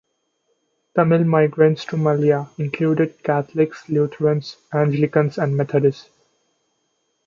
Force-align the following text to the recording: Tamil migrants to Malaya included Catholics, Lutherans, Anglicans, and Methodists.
Tamil 0.95 1.25
migrants 1.25 1.85
to 1.85 1.95
Malaya 1.95 2.47
included 2.57 3.21
Catholics, 3.21 3.87
Lutherans, 3.87 4.57
Anglicans, 4.73 5.37
and 5.37 5.55
Methodists. 5.55 6.09